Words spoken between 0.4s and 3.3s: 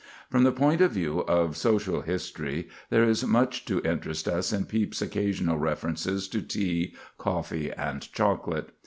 the point of view of social history, there is